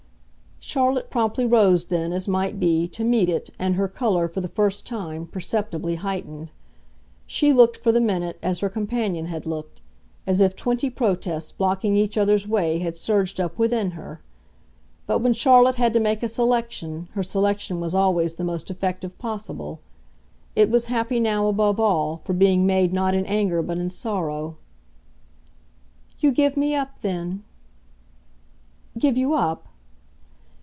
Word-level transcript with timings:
Charlotte 0.63 1.09
promptly 1.09 1.43
rose 1.43 1.87
then, 1.87 2.13
as 2.13 2.27
might 2.29 2.59
be, 2.59 2.87
to 2.87 3.03
meet 3.03 3.27
it, 3.29 3.49
and 3.59 3.75
her 3.75 3.87
colour, 3.89 4.27
for 4.27 4.41
the 4.41 4.47
first 4.47 4.85
time, 4.85 5.25
perceptibly 5.25 5.95
heightened. 5.95 6.49
She 7.25 7.51
looked, 7.51 7.75
for 7.77 7.91
the 7.91 7.99
minute, 7.99 8.37
as 8.43 8.59
her 8.59 8.69
companion 8.69 9.25
had 9.25 9.47
looked 9.47 9.81
as 10.27 10.39
if 10.39 10.55
twenty 10.55 10.89
protests, 10.91 11.51
blocking 11.51 11.97
each 11.97 12.15
other's 12.15 12.47
way, 12.47 12.77
had 12.77 12.95
surged 12.95 13.39
up 13.39 13.57
within 13.57 13.91
her. 13.91 14.21
But 15.07 15.19
when 15.19 15.33
Charlotte 15.33 15.75
had 15.75 15.93
to 15.93 15.99
make 15.99 16.21
a 16.21 16.27
selection, 16.29 17.09
her 17.13 17.23
selection 17.23 17.79
was 17.81 17.95
always 17.95 18.35
the 18.35 18.45
most 18.45 18.69
effective 18.69 19.17
possible. 19.17 19.79
It 20.55 20.69
was 20.69 20.85
happy 20.85 21.19
now, 21.19 21.47
above 21.47 21.79
all, 21.79 22.21
for 22.23 22.33
being 22.33 22.67
made 22.67 22.93
not 22.93 23.15
in 23.15 23.25
anger 23.25 23.63
but 23.63 23.79
in 23.79 23.89
sorrow. 23.89 24.57
"You 26.19 26.31
give 26.31 26.55
me 26.55 26.75
up 26.75 26.91
then?" 27.01 27.43
"Give 28.97 29.17
you 29.17 29.33
up 29.33 29.67